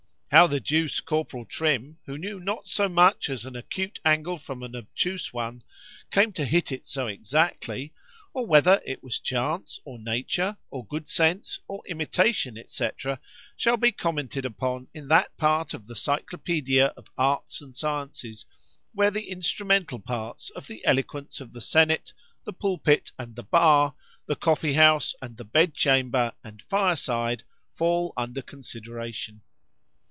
How 0.33 0.47
the 0.47 0.61
duce 0.61 1.01
Corporal 1.01 1.43
Trim, 1.43 1.97
who 2.05 2.17
knew 2.17 2.39
not 2.39 2.65
so 2.65 2.87
much 2.87 3.29
as 3.29 3.45
an 3.45 3.57
acute 3.57 3.99
angle 4.05 4.37
from 4.37 4.63
an 4.63 4.77
obtuse 4.77 5.33
one, 5.33 5.61
came 6.09 6.31
to 6.31 6.45
hit 6.45 6.71
it 6.71 6.85
so 6.87 7.07
exactly;——or 7.07 8.45
whether 8.45 8.81
it 8.85 9.03
was 9.03 9.19
chance 9.19 9.81
or 9.83 9.99
nature, 9.99 10.55
or 10.69 10.85
good 10.87 11.09
sense 11.09 11.59
or 11.67 11.83
imitation, 11.85 12.57
&c. 12.65 12.89
shall 13.57 13.75
be 13.75 13.91
commented 13.91 14.45
upon 14.45 14.87
in 14.93 15.09
that 15.09 15.35
part 15.35 15.73
of 15.73 15.85
the 15.85 15.95
cyclopædia 15.95 16.93
of 16.95 17.07
arts 17.17 17.61
and 17.61 17.75
sciences, 17.75 18.45
where 18.93 19.11
the 19.11 19.27
instrumental 19.29 19.99
parts 19.99 20.49
of 20.51 20.65
the 20.65 20.81
eloquence 20.85 21.41
of 21.41 21.51
the 21.51 21.59
senate, 21.59 22.13
the 22.45 22.53
pulpit, 22.53 23.11
and 23.19 23.35
the 23.35 23.43
bar, 23.43 23.93
the 24.27 24.37
coffee 24.37 24.75
house, 24.75 25.13
the 25.21 25.43
bed 25.43 25.73
chamber, 25.73 26.31
and 26.41 26.61
fire 26.61 26.95
side, 26.95 27.43
fall 27.73 28.13
under 28.15 28.41
consideration. 28.41 29.41